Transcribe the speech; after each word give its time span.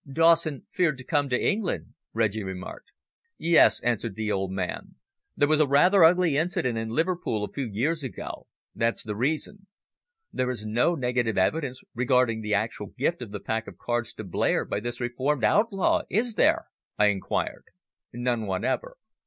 "Dawson 0.11 0.65
feared 0.71 0.97
to 0.97 1.03
come 1.03 1.29
to 1.29 1.39
England," 1.39 1.93
Reggie 2.11 2.41
remarked. 2.41 2.87
"Yes," 3.37 3.79
answered 3.81 4.15
the 4.15 4.31
old 4.31 4.51
man. 4.51 4.95
"There 5.37 5.47
was 5.47 5.59
a 5.59 5.67
rather 5.67 6.03
ugly 6.03 6.37
incident 6.37 6.75
in 6.75 6.89
Liverpool 6.89 7.43
a 7.43 7.53
few 7.53 7.67
years 7.67 8.03
ago 8.03 8.47
that's 8.73 9.03
the 9.03 9.15
reason." 9.15 9.67
"There 10.33 10.49
is 10.49 10.65
no 10.65 10.95
negative 10.95 11.37
evidence 11.37 11.83
regarding 11.93 12.41
the 12.41 12.55
actual 12.55 12.87
gift 12.97 13.21
of 13.21 13.29
the 13.29 13.39
pack 13.39 13.67
of 13.67 13.77
cards 13.77 14.11
to 14.15 14.23
Blair 14.23 14.65
by 14.65 14.79
this 14.79 14.99
reformed 14.99 15.43
outlaw, 15.43 16.01
is 16.09 16.33
there!" 16.33 16.65
I 16.97 17.09
inquired. 17.09 17.65
"None 18.11 18.47
whatever. 18.47 18.97